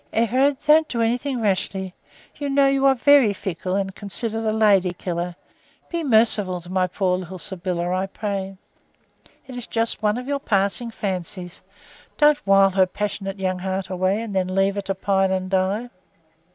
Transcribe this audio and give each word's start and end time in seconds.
"Everard, 0.13 0.57
don't 0.65 0.87
do 0.87 1.03
anything 1.03 1.39
rashly. 1.41 1.93
You 2.37 2.49
know 2.49 2.67
you 2.67 2.87
are 2.87 2.95
very 2.95 3.33
fickle 3.33 3.75
and 3.75 3.93
considered 3.93 4.45
a 4.45 4.51
lady 4.51 4.93
killer 4.93 5.35
be 5.91 6.03
merciful 6.03 6.59
to 6.59 6.71
my 6.71 6.87
poor 6.87 7.19
little 7.19 7.37
Sybylla, 7.37 7.93
I 7.93 8.07
pray. 8.07 8.57
It 9.45 9.55
is 9.57 9.67
just 9.67 10.01
one 10.01 10.17
of 10.17 10.27
your 10.27 10.39
passing 10.39 10.89
fancies. 10.89 11.61
Don't 12.17 12.47
wile 12.47 12.71
her 12.71 12.87
passionate 12.87 13.37
young 13.39 13.59
heart 13.59 13.91
away 13.91 14.23
and 14.23 14.35
then 14.35 14.55
leave 14.55 14.73
her 14.73 14.81
to 14.81 14.95
pine 14.95 15.29
and 15.29 15.51
die." 15.51 15.91